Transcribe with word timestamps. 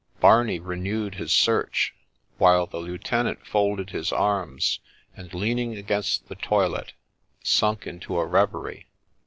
Barney 0.19 0.57
renewed 0.59 1.13
his 1.13 1.31
search, 1.31 1.93
while 2.39 2.65
the 2.65 2.79
lieutenant 2.79 3.45
folded 3.45 3.91
his 3.91 4.11
arms, 4.11 4.79
and, 5.15 5.31
leaning 5.31 5.75
against 5.77 6.27
the 6.27 6.33
toilet, 6.33 6.93
sunk 7.43 7.85
into 7.85 8.17
a 8.17 8.25
reverie. 8.25 8.87